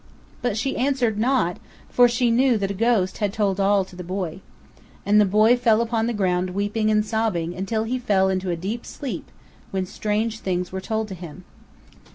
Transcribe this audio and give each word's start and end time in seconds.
But 0.41 0.57
she 0.57 0.77
answered 0.77 1.19
not, 1.19 1.57
for 1.91 2.07
she 2.07 2.31
knew 2.31 2.57
that 2.57 2.71
a 2.71 2.73
ghost 2.73 3.19
had 3.19 3.31
told 3.31 3.59
all 3.59 3.85
to 3.85 3.95
the 3.95 4.03
boy. 4.03 4.39
And 5.05 5.21
the 5.21 5.25
boy 5.25 5.55
fell 5.55 5.79
upon 5.79 6.07
the 6.07 6.13
ground 6.13 6.55
weeping 6.55 6.89
and 6.89 7.05
sobbing, 7.05 7.53
until 7.53 7.83
he 7.83 7.99
fell 7.99 8.27
into 8.27 8.49
a 8.49 8.55
deep 8.55 8.83
sleep, 8.83 9.29
when 9.69 9.85
strange 9.85 10.39
things 10.39 10.71
were 10.71 10.81
told 10.81 11.11
him. 11.11 11.43